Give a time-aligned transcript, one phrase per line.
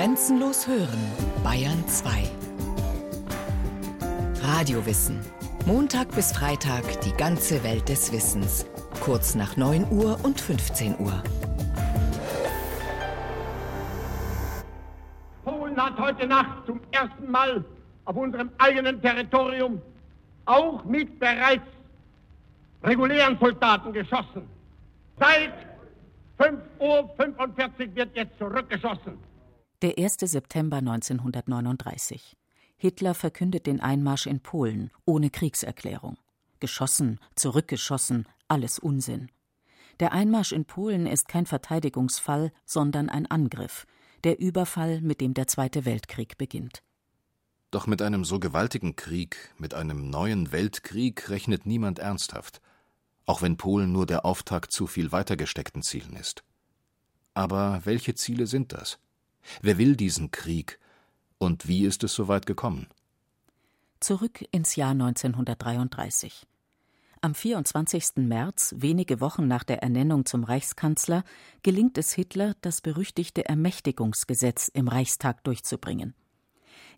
[0.00, 0.98] Grenzenlos hören,
[1.44, 2.22] Bayern 2.
[4.42, 5.20] Radiowissen.
[5.66, 8.64] Montag bis Freitag die ganze Welt des Wissens.
[9.02, 11.22] Kurz nach 9 Uhr und 15 Uhr.
[15.44, 17.62] Polen hat heute Nacht zum ersten Mal
[18.06, 19.82] auf unserem eigenen Territorium
[20.46, 21.68] auch mit bereits
[22.82, 24.48] regulären Soldaten geschossen.
[25.18, 25.52] Seit
[26.38, 29.29] 5.45 Uhr wird jetzt zurückgeschossen.
[29.82, 30.16] Der 1.
[30.20, 32.36] September 1939.
[32.76, 36.16] Hitler verkündet den Einmarsch in Polen ohne Kriegserklärung.
[36.60, 39.30] Geschossen, zurückgeschossen, alles Unsinn.
[39.98, 43.86] Der Einmarsch in Polen ist kein Verteidigungsfall, sondern ein Angriff,
[44.24, 46.82] der Überfall, mit dem der Zweite Weltkrieg beginnt.
[47.70, 52.60] Doch mit einem so gewaltigen Krieg, mit einem neuen Weltkrieg rechnet niemand ernsthaft
[53.30, 56.42] auch wenn Polen nur der Auftakt zu viel weiter gesteckten Zielen ist.
[57.32, 58.98] Aber welche Ziele sind das?
[59.62, 60.78] Wer will diesen Krieg?
[61.38, 62.86] Und wie ist es so weit gekommen?
[64.00, 66.46] Zurück ins Jahr 1933.
[67.22, 68.16] Am 24.
[68.16, 71.22] März, wenige Wochen nach der Ernennung zum Reichskanzler,
[71.62, 76.14] gelingt es Hitler, das berüchtigte Ermächtigungsgesetz im Reichstag durchzubringen.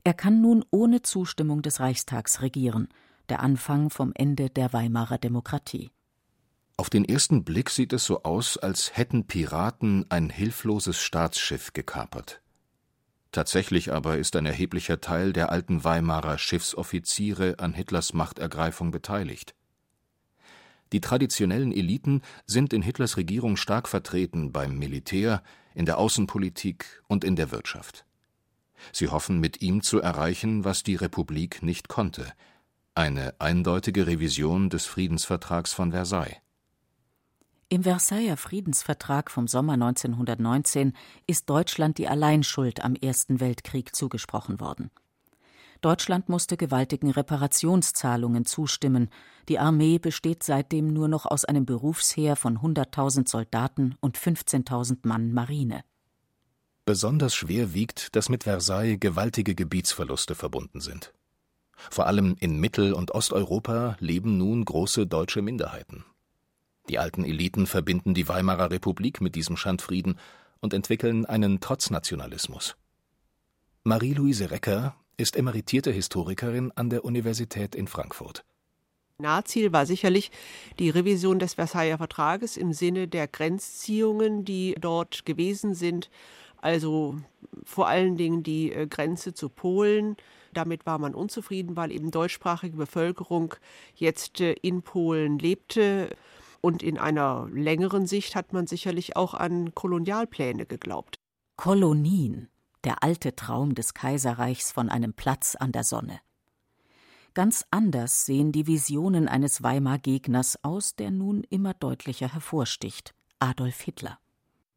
[0.04, 2.88] Er kann nun ohne Zustimmung des Reichstags regieren,
[3.28, 5.90] der Anfang vom Ende der Weimarer Demokratie.
[6.76, 12.40] Auf den ersten Blick sieht es so aus, als hätten Piraten ein hilfloses Staatsschiff gekapert.
[13.30, 19.54] Tatsächlich aber ist ein erheblicher Teil der alten Weimarer Schiffsoffiziere an Hitlers Machtergreifung beteiligt.
[20.92, 25.42] Die traditionellen Eliten sind in Hitlers Regierung stark vertreten beim Militär,
[25.74, 28.04] in der Außenpolitik und in der Wirtschaft.
[28.92, 32.32] Sie hoffen mit ihm zu erreichen, was die Republik nicht konnte
[32.94, 36.36] eine eindeutige Revision des Friedensvertrags von Versailles.
[37.72, 40.92] Im Versailler Friedensvertrag vom Sommer 1919
[41.26, 44.90] ist Deutschland die Alleinschuld am Ersten Weltkrieg zugesprochen worden.
[45.80, 49.08] Deutschland musste gewaltigen Reparationszahlungen zustimmen.
[49.48, 55.32] Die Armee besteht seitdem nur noch aus einem Berufsheer von 100.000 Soldaten und 15.000 Mann
[55.32, 55.82] Marine.
[56.84, 61.14] Besonders schwer wiegt, dass mit Versailles gewaltige Gebietsverluste verbunden sind.
[61.90, 66.04] Vor allem in Mittel- und Osteuropa leben nun große deutsche Minderheiten.
[66.88, 70.18] Die alten Eliten verbinden die Weimarer Republik mit diesem Schandfrieden
[70.60, 72.76] und entwickeln einen Trotznationalismus.
[73.84, 78.44] Marie-Louise Recker ist emeritierte Historikerin an der Universität in Frankfurt.
[79.18, 80.30] Nahziel war sicherlich
[80.78, 86.10] die Revision des Versailler Vertrages im Sinne der Grenzziehungen, die dort gewesen sind,
[86.60, 87.16] also
[87.64, 90.16] vor allen Dingen die äh, Grenze zu Polen.
[90.52, 93.54] Damit war man unzufrieden, weil eben deutschsprachige Bevölkerung
[93.94, 96.10] jetzt äh, in Polen lebte.
[96.62, 101.18] Und in einer längeren Sicht hat man sicherlich auch an Kolonialpläne geglaubt.
[101.56, 102.48] Kolonien,
[102.84, 106.20] der alte Traum des Kaiserreichs von einem Platz an der Sonne.
[107.34, 114.18] Ganz anders sehen die Visionen eines Weimar-Gegners aus, der nun immer deutlicher hervorsticht: Adolf Hitler.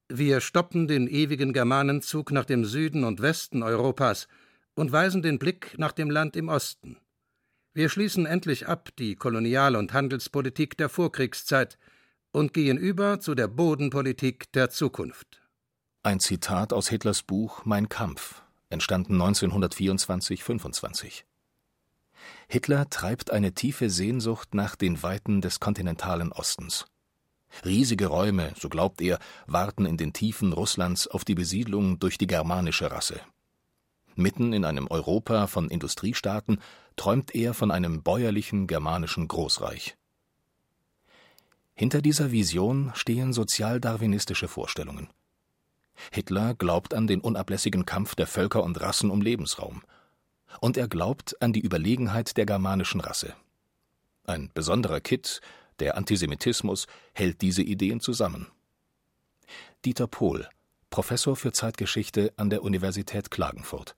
[0.10, 4.28] Wir stoppen den ewigen Germanenzug nach dem Süden und Westen Europas
[4.74, 6.98] und weisen den Blick nach dem Land im Osten.
[7.76, 11.78] Wir schließen endlich ab die Kolonial- und Handelspolitik der Vorkriegszeit
[12.32, 15.42] und gehen über zu der Bodenpolitik der Zukunft.
[16.02, 21.24] Ein Zitat aus Hitlers Buch Mein Kampf, entstanden 1924-25.
[22.48, 26.86] Hitler treibt eine tiefe Sehnsucht nach den Weiten des kontinentalen Ostens.
[27.66, 32.28] Riesige Räume, so glaubt er, warten in den Tiefen Russlands auf die Besiedlung durch die
[32.28, 33.20] germanische Rasse.
[34.16, 36.60] Mitten in einem Europa von Industriestaaten
[36.96, 39.98] träumt er von einem bäuerlichen germanischen Großreich.
[41.74, 45.10] Hinter dieser Vision stehen sozialdarwinistische Vorstellungen.
[46.12, 49.84] Hitler glaubt an den unablässigen Kampf der Völker und Rassen um Lebensraum.
[50.62, 53.34] Und er glaubt an die Überlegenheit der germanischen Rasse.
[54.26, 55.42] Ein besonderer Kitt,
[55.80, 58.48] der Antisemitismus, hält diese Ideen zusammen.
[59.84, 60.48] Dieter Pohl,
[60.90, 63.96] Professor für Zeitgeschichte an der Universität Klagenfurt.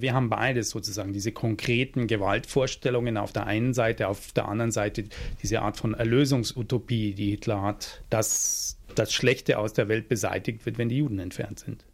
[0.00, 5.04] Wir haben beides sozusagen, diese konkreten Gewaltvorstellungen auf der einen Seite, auf der anderen Seite
[5.42, 10.78] diese Art von Erlösungsutopie, die Hitler hat, dass das Schlechte aus der Welt beseitigt wird,
[10.78, 11.84] wenn die Juden entfernt sind.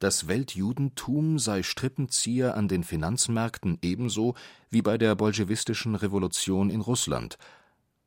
[0.00, 4.34] Das Weltjudentum sei Strippenzieher an den Finanzmärkten ebenso
[4.68, 7.38] wie bei der bolschewistischen Revolution in Russland,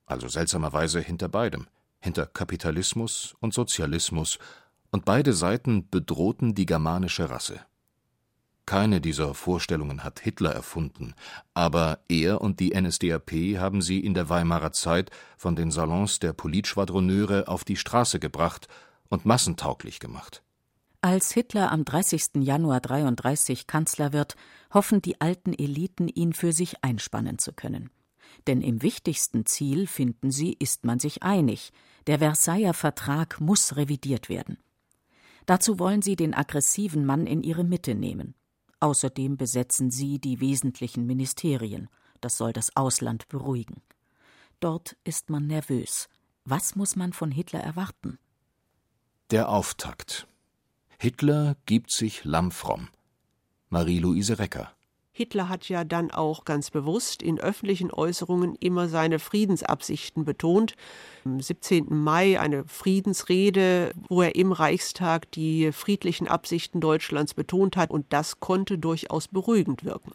[0.06, 1.68] also seltsamerweise hinter beidem,
[2.02, 4.40] hinter Kapitalismus und Sozialismus,
[4.92, 7.62] und beide Seiten bedrohten die germanische Rasse.
[8.66, 11.14] Keine dieser Vorstellungen hat Hitler erfunden,
[11.54, 16.34] aber er und die NSDAP haben sie in der Weimarer Zeit von den Salons der
[16.34, 18.68] Politschwadroneure auf die Straße gebracht
[19.10, 20.42] und massentauglich gemacht.
[21.02, 22.38] Als Hitler am 30.
[22.42, 24.36] Januar 33 Kanzler wird,
[24.74, 27.92] hoffen die alten Eliten, ihn für sich einspannen zu können.
[28.48, 31.72] Denn im wichtigsten Ziel, finden sie, ist man sich einig.
[32.08, 34.58] Der Versailler Vertrag muss revidiert werden.
[35.46, 38.34] Dazu wollen sie den aggressiven Mann in ihre Mitte nehmen.
[38.86, 41.90] Außerdem besetzen sie die wesentlichen Ministerien.
[42.22, 43.82] Das soll das Ausland beruhigen.
[44.60, 46.08] Dort ist man nervös.
[46.44, 48.20] Was muss man von Hitler erwarten?
[49.32, 50.28] Der Auftakt.
[51.00, 52.90] Hitler gibt sich lammfromm.
[53.70, 54.72] Marie-Louise Recker.
[55.18, 60.76] Hitler hat ja dann auch ganz bewusst in öffentlichen Äußerungen immer seine Friedensabsichten betont.
[61.24, 61.86] Am 17.
[61.90, 68.42] Mai eine Friedensrede, wo er im Reichstag die friedlichen Absichten Deutschlands betont hat, und das
[68.42, 70.12] konnte durchaus beruhigend wirken.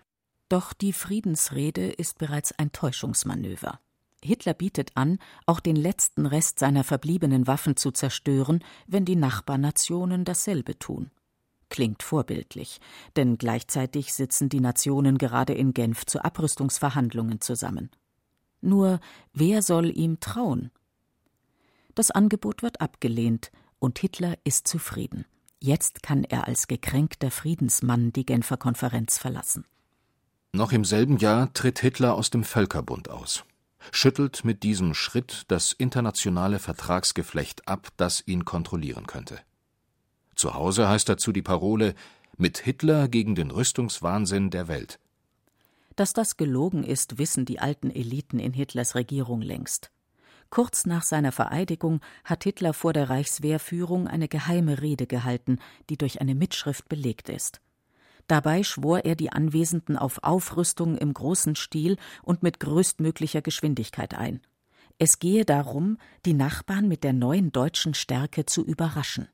[0.50, 3.80] Doch die Friedensrede ist bereits ein Täuschungsmanöver.
[4.22, 10.26] Hitler bietet an, auch den letzten Rest seiner verbliebenen Waffen zu zerstören, wenn die Nachbarnationen
[10.26, 11.10] dasselbe tun.
[11.70, 12.80] Klingt vorbildlich,
[13.16, 17.90] denn gleichzeitig sitzen die Nationen gerade in Genf zu Abrüstungsverhandlungen zusammen.
[18.60, 19.00] Nur
[19.32, 20.70] wer soll ihm trauen?
[21.94, 25.24] Das Angebot wird abgelehnt, und Hitler ist zufrieden.
[25.58, 29.64] Jetzt kann er als gekränkter Friedensmann die Genfer Konferenz verlassen.
[30.52, 33.44] Noch im selben Jahr tritt Hitler aus dem Völkerbund aus
[33.92, 39.40] schüttelt mit diesem Schritt das internationale Vertragsgeflecht ab, das ihn kontrollieren könnte.
[40.40, 41.94] Zu Hause heißt dazu die Parole
[42.38, 44.98] Mit Hitler gegen den Rüstungswahnsinn der Welt.
[45.96, 49.90] Dass das gelogen ist, wissen die alten Eliten in Hitlers Regierung längst.
[50.48, 55.58] Kurz nach seiner Vereidigung hat Hitler vor der Reichswehrführung eine geheime Rede gehalten,
[55.90, 57.60] die durch eine Mitschrift belegt ist.
[58.26, 64.40] Dabei schwor er die Anwesenden auf Aufrüstung im großen Stil und mit größtmöglicher Geschwindigkeit ein.
[64.96, 69.28] Es gehe darum, die Nachbarn mit der neuen deutschen Stärke zu überraschen.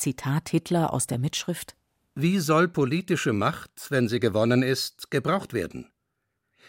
[0.00, 1.76] Zitat Hitler aus der Mitschrift
[2.14, 5.90] Wie soll politische Macht, wenn sie gewonnen ist, gebraucht werden?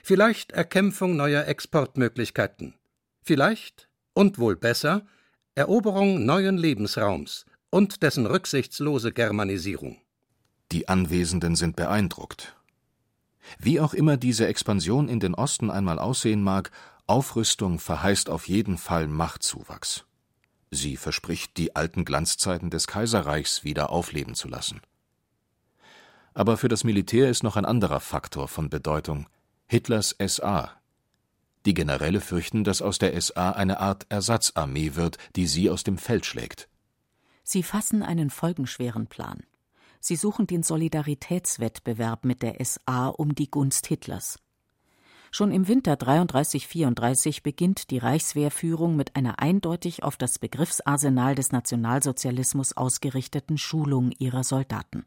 [0.04, 2.76] Vielleicht Erkämpfung neuer Exportmöglichkeiten.
[3.24, 5.06] Vielleicht, und wohl besser,
[5.56, 10.02] Eroberung neuen Lebensraums und dessen rücksichtslose Germanisierung.
[10.74, 12.58] Die Anwesenden sind beeindruckt.
[13.58, 16.72] Wie auch immer diese Expansion in den Osten einmal aussehen mag,
[17.08, 20.06] Aufrüstung verheißt auf jeden Fall Machtzuwachs.
[20.72, 24.82] Sie verspricht, die alten Glanzzeiten des Kaiserreichs wieder aufleben zu lassen.
[26.34, 29.28] Aber für das Militär ist noch ein anderer Faktor von Bedeutung
[29.68, 30.72] Hitlers SA.
[31.66, 35.98] Die Generäle fürchten, dass aus der SA eine Art Ersatzarmee wird, die sie aus dem
[35.98, 36.70] Feld schlägt.
[37.44, 39.44] Sie fassen einen folgenschweren Plan.
[40.00, 44.40] Sie suchen den Solidaritätswettbewerb mit der SA um die Gunst Hitlers.
[45.32, 52.76] Schon im Winter 33-34 beginnt die Reichswehrführung mit einer eindeutig auf das Begriffsarsenal des Nationalsozialismus
[52.76, 55.06] ausgerichteten Schulung ihrer Soldaten.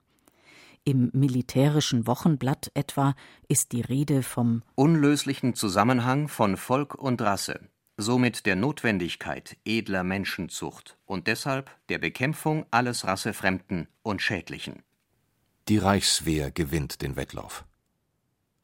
[0.85, 3.15] Im militärischen Wochenblatt etwa
[3.49, 7.61] ist die Rede vom unlöslichen Zusammenhang von Volk und Rasse
[7.97, 14.82] somit der Notwendigkeit edler Menschenzucht und deshalb der Bekämpfung alles Rassefremden und Schädlichen.
[15.69, 17.65] Die Reichswehr gewinnt den Wettlauf.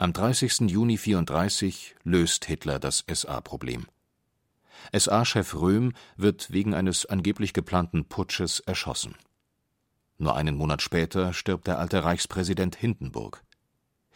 [0.01, 0.61] Am 30.
[0.61, 3.85] Juni 34 löst Hitler das SA-Problem.
[4.93, 9.13] SA-Chef Röhm wird wegen eines angeblich geplanten Putsches erschossen.
[10.17, 13.43] Nur einen Monat später stirbt der alte Reichspräsident Hindenburg.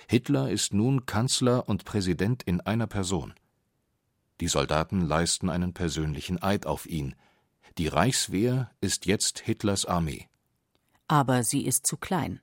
[0.07, 3.35] Hitler ist nun Kanzler und Präsident in einer Person.
[4.39, 7.13] Die Soldaten leisten einen persönlichen Eid auf ihn.
[7.77, 10.27] Die Reichswehr ist jetzt Hitlers Armee.
[11.07, 12.41] Aber sie ist zu klein.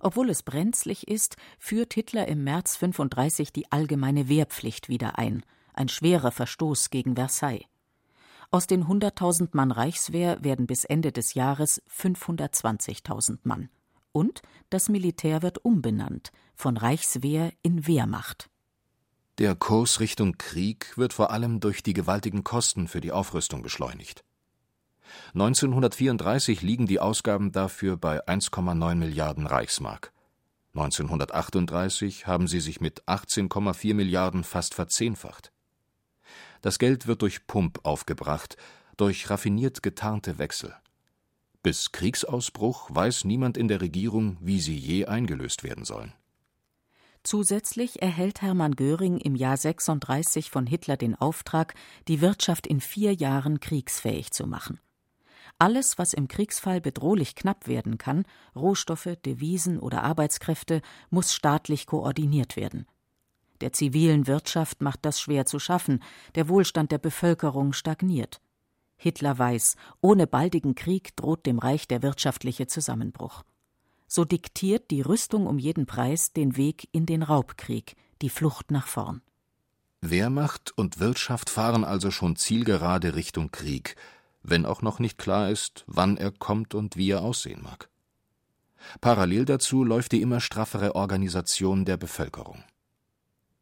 [0.00, 5.88] Obwohl es brenzlig ist, führt Hitler im März 35 die allgemeine Wehrpflicht wieder ein, ein
[5.88, 7.64] schwerer Verstoß gegen Versailles.
[8.50, 13.68] Aus den 100.000 Mann Reichswehr werden bis Ende des Jahres 520.000 Mann.
[14.12, 18.48] Und das Militär wird umbenannt von Reichswehr in Wehrmacht.
[19.38, 24.22] Der Kurs Richtung Krieg wird vor allem durch die gewaltigen Kosten für die Aufrüstung beschleunigt.
[25.34, 30.12] 1934 liegen die Ausgaben dafür bei 1,9 Milliarden Reichsmark.
[30.74, 35.52] 1938 haben sie sich mit 18,4 Milliarden fast verzehnfacht.
[36.62, 38.56] Das Geld wird durch Pump aufgebracht,
[38.96, 40.74] durch raffiniert getarnte Wechsel.
[41.62, 46.12] Bis Kriegsausbruch weiß niemand in der Regierung, wie sie je eingelöst werden sollen.
[47.22, 51.74] Zusätzlich erhält Hermann Göring im Jahr 36 von Hitler den Auftrag,
[52.06, 54.78] die Wirtschaft in vier Jahren kriegsfähig zu machen.
[55.58, 58.24] Alles, was im Kriegsfall bedrohlich knapp werden kann,
[58.56, 62.86] Rohstoffe, Devisen oder Arbeitskräfte, muss staatlich koordiniert werden.
[63.60, 66.02] Der zivilen Wirtschaft macht das schwer zu schaffen,
[66.34, 68.40] der Wohlstand der Bevölkerung stagniert.
[68.96, 73.42] Hitler weiß, ohne baldigen Krieg droht dem Reich der wirtschaftliche Zusammenbruch.
[74.06, 78.86] So diktiert die Rüstung um jeden Preis den Weg in den Raubkrieg, die Flucht nach
[78.86, 79.22] vorn.
[80.00, 83.96] Wehrmacht und Wirtschaft fahren also schon zielgerade Richtung Krieg,
[84.44, 87.88] wenn auch noch nicht klar ist, wann er kommt und wie er aussehen mag.
[89.00, 92.62] Parallel dazu läuft die immer straffere Organisation der Bevölkerung.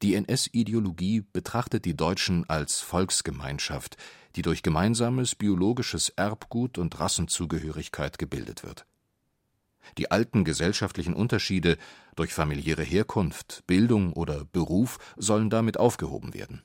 [0.02, 3.96] Die NS-Ideologie betrachtet die Deutschen als Volksgemeinschaft,
[4.34, 8.84] die durch gemeinsames biologisches Erbgut und Rassenzugehörigkeit gebildet wird.
[9.98, 11.76] Die alten gesellschaftlichen Unterschiede
[12.16, 16.62] durch familiäre Herkunft, Bildung oder Beruf sollen damit aufgehoben werden.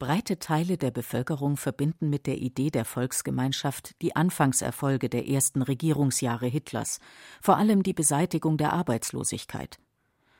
[0.00, 6.46] Breite Teile der Bevölkerung verbinden mit der Idee der Volksgemeinschaft die Anfangserfolge der ersten Regierungsjahre
[6.46, 7.00] Hitlers,
[7.42, 9.78] vor allem die Beseitigung der Arbeitslosigkeit.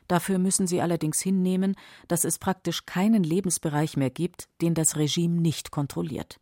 [0.07, 1.75] Dafür müssen sie allerdings hinnehmen,
[2.07, 6.39] dass es praktisch keinen Lebensbereich mehr gibt, den das Regime nicht kontrolliert.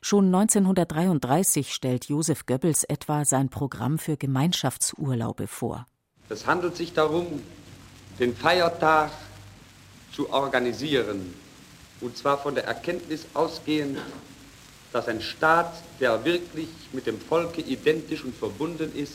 [0.00, 5.86] Schon 1933 stellt Josef Goebbels etwa sein Programm für Gemeinschaftsurlaube vor.
[6.30, 7.26] Es handelt sich darum,
[8.18, 9.10] den Feiertag
[10.10, 11.34] zu organisieren
[12.00, 13.98] und zwar von der Erkenntnis ausgehend,
[14.92, 19.14] dass ein Staat, der wirklich mit dem Volke identisch und verbunden ist,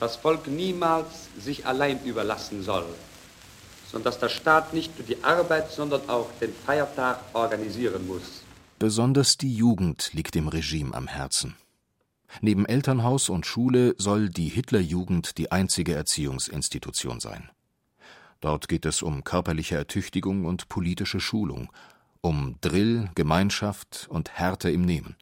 [0.00, 2.86] das Volk niemals sich allein überlassen soll,
[3.90, 8.42] sondern dass der Staat nicht nur die Arbeit, sondern auch den Feiertag organisieren muss.
[8.78, 11.54] Besonders die Jugend liegt dem Regime am Herzen.
[12.40, 17.50] Neben Elternhaus und Schule soll die Hitlerjugend die einzige Erziehungsinstitution sein.
[18.42, 21.72] Dort geht es um körperliche Ertüchtigung und politische Schulung,
[22.20, 25.14] um Drill, Gemeinschaft und Härte im Nehmen.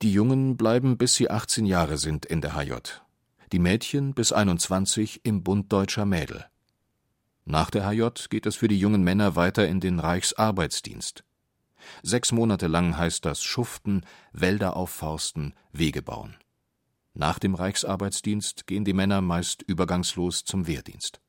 [0.00, 2.74] Die Jungen bleiben bis sie 18 Jahre sind in der HJ,
[3.50, 6.46] die Mädchen bis 21 im Bund deutscher Mädel.
[7.46, 11.24] Nach der HJ geht es für die jungen Männer weiter in den Reichsarbeitsdienst.
[12.04, 16.36] Sechs Monate lang heißt das Schuften, Wälder aufforsten, Wege bauen.
[17.12, 21.20] Nach dem Reichsarbeitsdienst gehen die Männer meist übergangslos zum Wehrdienst.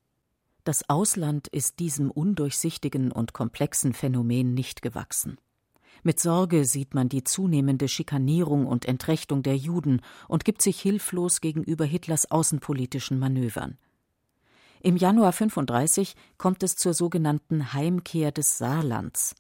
[0.65, 5.38] Das Ausland ist diesem undurchsichtigen und komplexen Phänomen nicht gewachsen.
[6.01, 11.39] Mit Sorge sieht man die zunehmende Schikanierung und Entrechtung der Juden und gibt sich hilflos
[11.39, 13.77] gegenüber Hitlers außenpolitischen Manövern.
[14.81, 19.36] Im Januar 35 kommt es zur sogenannten Heimkehr des Saarlands.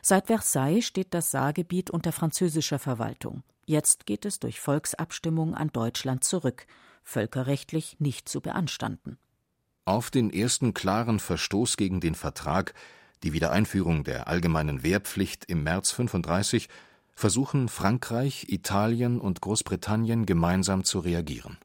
[0.00, 3.42] Seit Versailles steht das Saargebiet unter französischer Verwaltung.
[3.66, 6.66] Jetzt geht es durch Volksabstimmung an Deutschland zurück,
[7.02, 9.18] völkerrechtlich nicht zu beanstanden.
[9.86, 12.74] Auf den ersten klaren Verstoß gegen den Vertrag,
[13.22, 16.68] die Wiedereinführung der allgemeinen Wehrpflicht im März 35,
[17.14, 21.56] versuchen Frankreich, Italien und Großbritannien gemeinsam zu reagieren.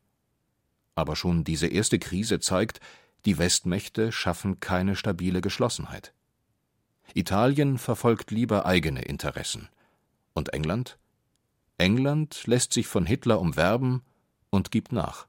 [0.93, 2.79] Aber schon diese erste Krise zeigt,
[3.25, 6.13] die Westmächte schaffen keine stabile Geschlossenheit.
[7.15, 9.67] Italien verfolgt lieber eigene Interessen.
[10.35, 10.99] Und England?
[11.79, 14.03] England lässt sich von Hitler umwerben
[14.51, 15.25] und gibt nach.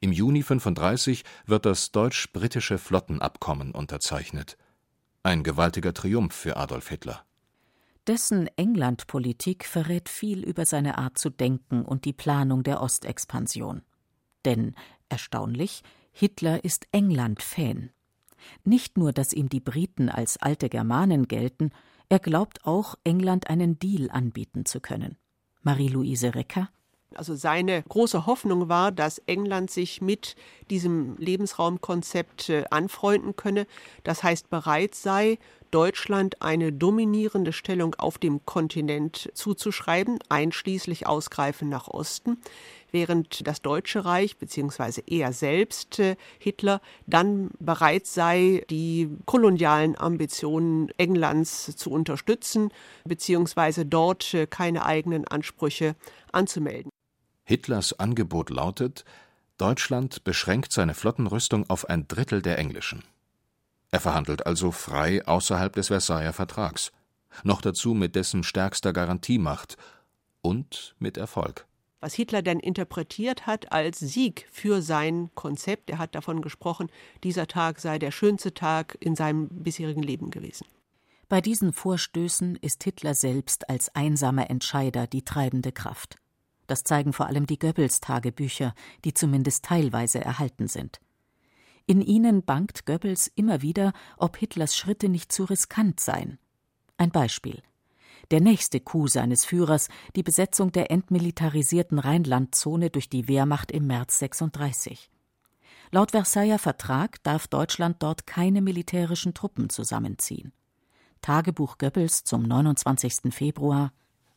[0.00, 4.56] Im Juni 35 wird das deutsch-britische Flottenabkommen unterzeichnet.
[5.22, 7.24] Ein gewaltiger Triumph für Adolf Hitler.
[8.06, 13.82] Dessen Englandpolitik verrät viel über seine Art zu denken und die Planung der Ostexpansion.
[14.44, 14.74] Denn,
[15.10, 17.90] erstaunlich, Hitler ist England-Fan.
[18.64, 21.70] Nicht nur, dass ihm die Briten als alte Germanen gelten,
[22.08, 25.18] er glaubt auch, England einen Deal anbieten zu können.
[25.62, 26.70] Marie-Louise Recker
[27.14, 30.36] also seine große Hoffnung war, dass England sich mit
[30.70, 33.66] diesem Lebensraumkonzept äh, anfreunden könne,
[34.04, 35.38] das heißt bereit sei,
[35.70, 42.38] Deutschland eine dominierende Stellung auf dem Kontinent zuzuschreiben, einschließlich Ausgreifen nach Osten,
[42.90, 45.02] während das Deutsche Reich bzw.
[45.06, 52.70] er selbst äh, Hitler dann bereit sei, die kolonialen Ambitionen Englands zu unterstützen
[53.04, 53.84] bzw.
[53.84, 55.96] dort äh, keine eigenen Ansprüche
[56.32, 56.90] anzumelden.
[57.48, 59.06] Hitlers Angebot lautet,
[59.56, 63.04] Deutschland beschränkt seine Flottenrüstung auf ein Drittel der englischen.
[63.90, 66.92] Er verhandelt also frei außerhalb des Versailler Vertrags,
[67.44, 69.78] noch dazu mit dessen stärkster Garantiemacht
[70.42, 71.66] und mit Erfolg.
[72.00, 76.90] Was Hitler dann interpretiert hat als Sieg für sein Konzept, er hat davon gesprochen,
[77.24, 80.66] dieser Tag sei der schönste Tag in seinem bisherigen Leben gewesen.
[81.30, 86.18] Bei diesen Vorstößen ist Hitler selbst als einsamer Entscheider die treibende Kraft.
[86.68, 91.00] Das zeigen vor allem die Goebbels-Tagebücher, die zumindest teilweise erhalten sind.
[91.86, 96.38] In ihnen bangt Goebbels immer wieder, ob Hitlers Schritte nicht zu riskant seien.
[96.98, 97.62] Ein Beispiel.
[98.30, 104.18] Der nächste Coup seines Führers, die Besetzung der entmilitarisierten Rheinlandzone durch die Wehrmacht im März
[104.18, 105.10] 36.
[105.90, 110.52] Laut Versailler Vertrag darf Deutschland dort keine militärischen Truppen zusammenziehen.
[111.22, 113.32] Tagebuch Goebbels zum 29.
[113.32, 113.94] Februar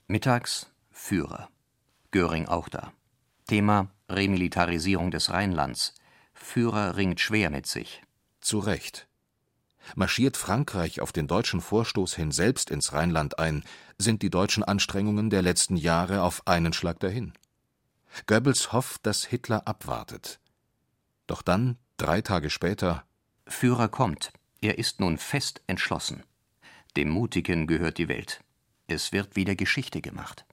[0.08, 1.51] Mittags Führer.
[2.12, 2.92] Göring auch da.
[3.48, 5.96] Thema Remilitarisierung des Rheinlands.
[6.34, 8.02] Führer ringt schwer mit sich.
[8.42, 9.08] Zu Recht.
[9.96, 13.64] Marschiert Frankreich auf den deutschen Vorstoß hin selbst ins Rheinland ein,
[13.98, 17.34] sind die deutschen Anstrengungen der letzten Jahre auf einen Schlag dahin.
[18.28, 20.40] Goebbels hofft, dass Hitler abwartet.
[21.28, 23.06] Doch dann, drei Tage später
[23.48, 24.32] Führer kommt.
[24.60, 26.24] Er ist nun fest entschlossen.
[26.96, 28.44] Dem Mutigen gehört die Welt.
[28.88, 30.46] Es wird wieder Geschichte gemacht.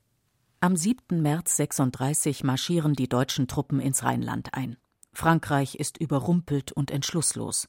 [0.61, 1.23] Am 7.
[1.23, 4.77] März 36 marschieren die deutschen Truppen ins Rheinland ein.
[5.13, 7.69] Frankreich ist überrumpelt und entschlusslos.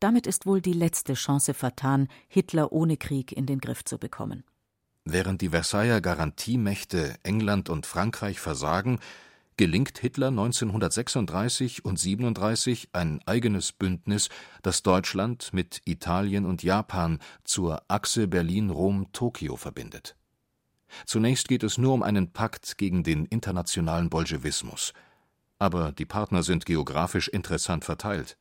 [0.00, 4.42] Damit ist wohl die letzte Chance vertan, Hitler ohne Krieg in den Griff zu bekommen.
[5.04, 9.00] Während die Versailler Garantiemächte England und Frankreich versagen,
[9.58, 14.30] gelingt Hitler 1936 und 37 ein eigenes Bündnis,
[14.62, 20.16] das Deutschland mit Italien und Japan zur Achse Berlin-Rom-Tokio verbindet.
[21.06, 24.92] Zunächst geht es nur um einen Pakt gegen den internationalen Bolschewismus.
[25.58, 28.36] Aber die Partner sind geografisch interessant verteilt.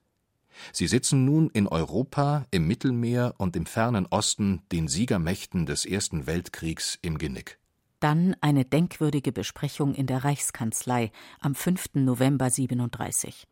[0.72, 6.27] Sie sitzen nun in Europa, im Mittelmeer und im fernen Osten den Siegermächten des Ersten
[6.27, 7.60] Weltkriegs im Genick.
[8.00, 11.95] Dann eine denkwürdige Besprechung in der Reichskanzlei am 5.
[11.95, 13.48] November 37.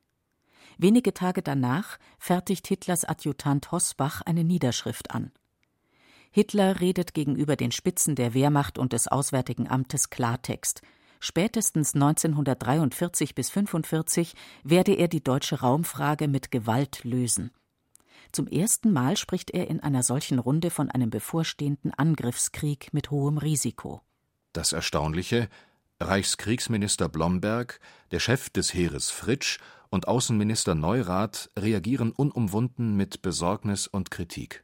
[0.77, 5.31] Wenige Tage danach fertigt Hitlers Adjutant Hossbach eine Niederschrift an.
[6.31, 10.81] Hitler redet gegenüber den Spitzen der Wehrmacht und des Auswärtigen Amtes Klartext–
[11.23, 14.33] Spätestens 1943 bis 1945
[14.63, 17.51] werde er die deutsche Raumfrage mit Gewalt lösen.
[18.31, 23.37] Zum ersten Mal spricht er in einer solchen Runde von einem bevorstehenden Angriffskrieg mit hohem
[23.37, 24.01] Risiko.
[24.51, 25.47] Das Erstaunliche
[25.99, 29.59] Reichskriegsminister Blomberg, der Chef des Heeres Fritsch
[29.91, 34.63] und Außenminister Neurath reagieren unumwunden mit Besorgnis und Kritik.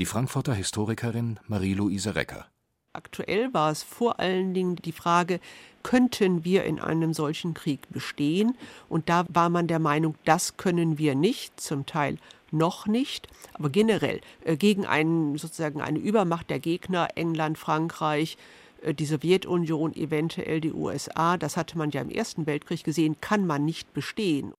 [0.00, 2.46] Die Frankfurter Historikerin Marie-Louise Recker.
[2.94, 5.40] Aktuell war es vor allen Dingen die Frage,
[5.82, 8.56] könnten wir in einem solchen Krieg bestehen?
[8.88, 12.16] Und da war man der Meinung, das können wir nicht, zum Teil
[12.50, 18.38] noch nicht, aber generell äh, gegen einen, sozusagen eine Übermacht der Gegner, England, Frankreich,
[18.80, 23.46] äh, die Sowjetunion, eventuell die USA, das hatte man ja im Ersten Weltkrieg gesehen, kann
[23.46, 24.54] man nicht bestehen.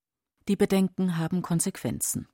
[0.48, 2.28] Die Bedenken haben Konsequenzen.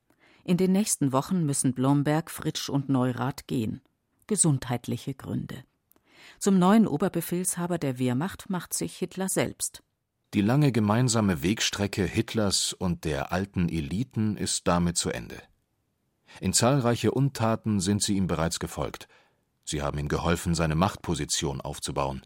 [0.47, 3.81] In den nächsten Wochen müssen Blomberg, Fritsch und Neurath gehen.
[4.27, 5.65] Gesundheitliche Gründe.
[6.39, 9.83] Zum neuen Oberbefehlshaber der Wehrmacht macht sich Hitler selbst.
[10.33, 15.35] Die lange gemeinsame Wegstrecke Hitlers und der alten Eliten ist damit zu Ende.
[16.39, 19.09] In zahlreiche Untaten sind sie ihm bereits gefolgt.
[19.65, 22.21] Sie haben ihm geholfen, seine Machtposition aufzubauen.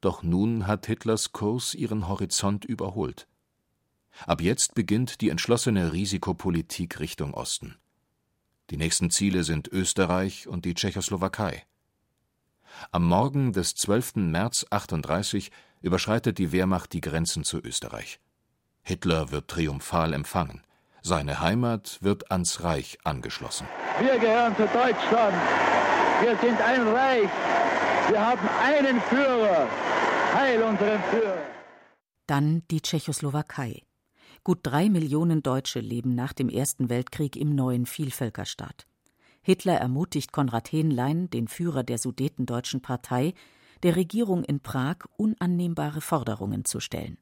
[0.00, 3.28] Doch nun hat Hitlers Kurs ihren Horizont überholt.
[4.24, 7.76] Ab jetzt beginnt die entschlossene Risikopolitik Richtung Osten.
[8.70, 11.64] Die nächsten Ziele sind Österreich und die Tschechoslowakei.
[12.90, 14.16] Am Morgen des 12.
[14.16, 15.50] März 38
[15.82, 18.18] überschreitet die Wehrmacht die Grenzen zu Österreich.
[18.82, 20.62] Hitler wird triumphal empfangen.
[21.02, 23.66] Seine Heimat wird ans Reich angeschlossen.
[24.00, 25.36] Wir gehören zu Deutschland.
[26.20, 27.28] Wir sind ein Reich.
[28.08, 29.68] Wir haben einen Führer.
[30.34, 31.38] Heil unserem Führer.
[32.26, 33.82] Dann die Tschechoslowakei.
[34.46, 38.86] Gut drei Millionen Deutsche leben nach dem Ersten Weltkrieg im neuen Vielvölkerstaat.
[39.42, 43.34] Hitler ermutigt Konrad Henlein, den Führer der Sudetendeutschen Partei,
[43.82, 47.18] der Regierung in Prag unannehmbare Forderungen zu stellen.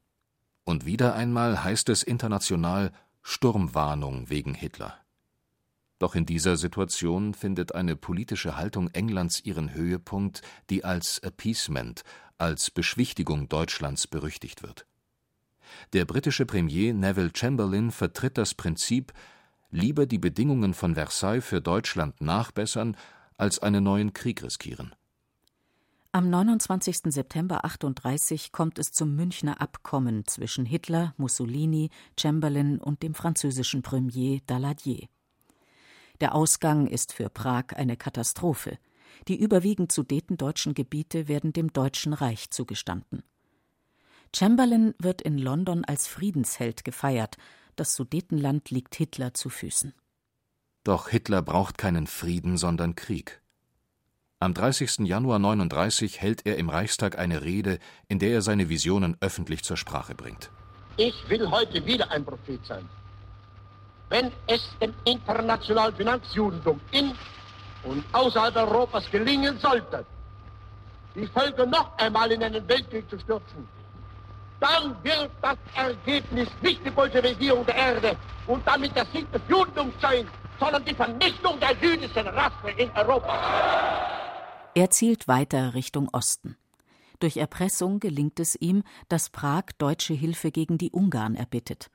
[0.65, 2.91] Und wieder einmal heißt es international
[3.23, 4.93] Sturmwarnung wegen Hitler.
[5.97, 12.03] Doch in dieser Situation findet eine politische Haltung Englands ihren Höhepunkt, die als Appeasement,
[12.37, 14.85] als Beschwichtigung Deutschlands berüchtigt wird.
[15.93, 19.13] Der britische Premier Neville Chamberlain vertritt das Prinzip,
[19.71, 22.95] lieber die Bedingungen von Versailles für Deutschland nachbessern,
[23.37, 24.95] als einen neuen Krieg riskieren.
[26.11, 27.13] Am 29.
[27.13, 34.39] September 38 kommt es zum Münchner Abkommen zwischen Hitler, Mussolini, Chamberlain und dem französischen Premier
[34.47, 35.09] Daladier.
[36.21, 38.77] Der Ausgang ist für Prag eine Katastrophe.
[39.27, 43.23] Die überwiegend sudetendeutschen Gebiete werden dem Deutschen Reich zugestanden.
[44.35, 47.37] Chamberlain wird in London als Friedensheld gefeiert,
[47.77, 49.93] das Sudetenland liegt Hitler zu Füßen.
[50.83, 53.41] Doch Hitler braucht keinen Frieden, sondern Krieg.
[54.39, 55.07] Am 30.
[55.07, 59.77] Januar 39 hält er im Reichstag eine Rede, in der er seine Visionen öffentlich zur
[59.77, 60.51] Sprache bringt.
[60.97, 62.89] Ich will heute wieder ein Prophet sein.
[64.09, 67.13] Wenn es dem internationalen Finanzjudentum in
[67.83, 70.05] und außerhalb Europas gelingen sollte,
[71.15, 73.65] die Völker noch einmal in einen Weltkrieg zu stürzen,
[74.59, 79.93] dann wird das Ergebnis nicht die Bolschewisierung der Erde und damit der Sieg des Judentums
[80.01, 80.27] sein,
[80.59, 84.15] sondern die Vernichtung der jüdischen Rasse in Europa.
[84.73, 86.57] Er zielt weiter Richtung Osten.
[87.19, 91.89] Durch Erpressung gelingt es ihm, dass Prag deutsche Hilfe gegen die Ungarn erbittet.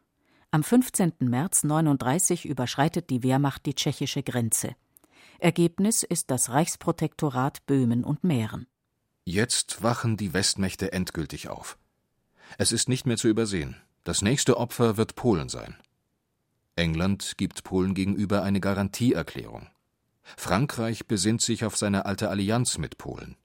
[0.50, 1.12] Am 15.
[1.20, 4.74] März 39 überschreitet die Wehrmacht die tschechische Grenze.
[5.38, 8.66] Ergebnis ist das Reichsprotektorat Böhmen und Mähren.
[9.24, 11.78] Jetzt wachen die Westmächte endgültig auf.
[12.58, 13.76] Es ist nicht mehr zu übersehen.
[14.04, 15.76] Das nächste Opfer wird Polen sein.
[16.76, 19.68] England gibt Polen gegenüber eine Garantieerklärung.
[20.36, 23.36] Frankreich besinnt sich auf seine alte Allianz mit Polen.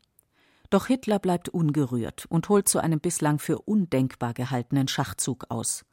[0.70, 5.86] Doch Hitler bleibt ungerührt und holt zu einem bislang für undenkbar gehaltenen Schachzug aus.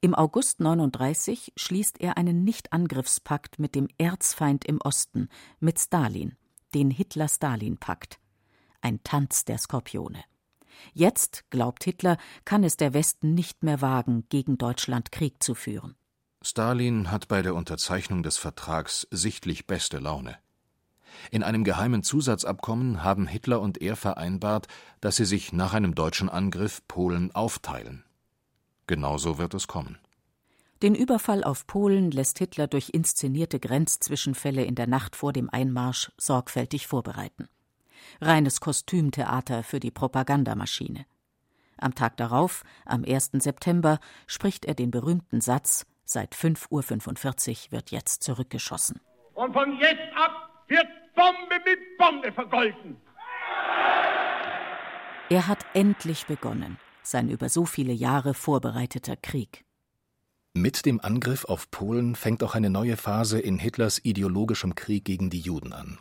[0.00, 6.36] Im August 39 schließt er einen Nichtangriffspakt mit dem Erzfeind im Osten, mit Stalin,
[6.74, 8.18] den Hitler-Stalin-Pakt.
[8.80, 10.24] Ein Tanz der Skorpione.
[10.92, 15.96] Jetzt, glaubt Hitler, kann es der Westen nicht mehr wagen, gegen Deutschland Krieg zu führen.
[16.42, 20.38] Stalin hat bei der Unterzeichnung des Vertrags sichtlich beste Laune.
[21.30, 24.66] In einem geheimen Zusatzabkommen haben Hitler und er vereinbart,
[25.00, 28.04] dass sie sich nach einem deutschen Angriff Polen aufteilen.
[28.86, 29.98] Genauso wird es kommen.
[30.82, 36.10] Den Überfall auf Polen lässt Hitler durch inszenierte Grenzzwischenfälle in der Nacht vor dem Einmarsch
[36.16, 37.48] sorgfältig vorbereiten.
[38.20, 41.06] Reines Kostümtheater für die Propagandamaschine.
[41.78, 43.30] Am Tag darauf, am 1.
[43.34, 48.98] September, spricht er den berühmten Satz Seit 5.45 Uhr wird jetzt zurückgeschossen.
[49.34, 52.96] Und von jetzt ab wird Bombe mit Bombe vergolten.
[55.28, 59.64] Er hat endlich begonnen, sein über so viele Jahre vorbereiteter Krieg.
[60.52, 65.30] Mit dem Angriff auf Polen fängt auch eine neue Phase in Hitlers ideologischem Krieg gegen
[65.30, 66.00] die Juden an.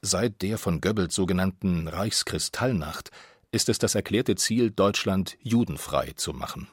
[0.00, 3.10] Seit der von Goebbels sogenannten Reichskristallnacht
[3.52, 6.68] ist es das erklärte Ziel, Deutschland judenfrei zu machen.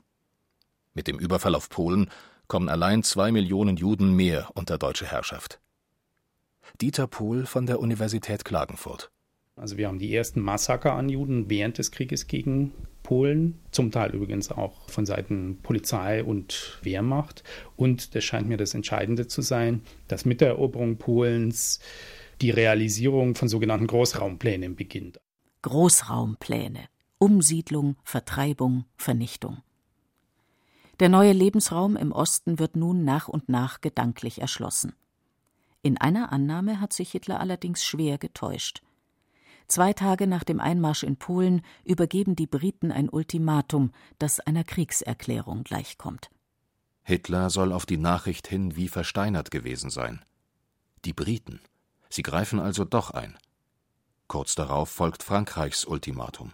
[0.94, 2.10] Mit dem Überfall auf Polen
[2.48, 5.60] kommen allein zwei Millionen Juden mehr unter deutsche Herrschaft.
[6.82, 9.12] Dieter Pohl von der Universität Klagenfurt.
[9.56, 12.72] Also wir haben die ersten Massaker an Juden während des Krieges gegen
[13.04, 17.44] Polen, zum Teil übrigens auch von Seiten Polizei und Wehrmacht.
[17.76, 21.80] Und das scheint mir das Entscheidende zu sein, dass mit der Eroberung Polens
[22.42, 25.20] die Realisierung von sogenannten Großraumplänen beginnt.
[25.62, 26.86] Großraumpläne.
[27.20, 29.58] Umsiedlung, Vertreibung, Vernichtung.
[31.00, 34.94] Der neue Lebensraum im Osten wird nun nach und nach gedanklich erschlossen.
[35.84, 38.82] In einer Annahme hat sich Hitler allerdings schwer getäuscht.
[39.68, 45.64] Zwei Tage nach dem Einmarsch in Polen übergeben die Briten ein Ultimatum, das einer Kriegserklärung
[45.64, 46.30] gleichkommt.
[47.04, 50.24] Hitler soll auf die Nachricht hin wie versteinert gewesen sein.
[51.06, 51.62] Die Briten.
[52.12, 53.38] Sie greifen also doch ein.
[54.28, 56.54] Kurz darauf folgt Frankreichs Ultimatum.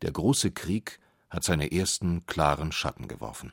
[0.00, 3.52] Der große Krieg hat seine ersten klaren Schatten geworfen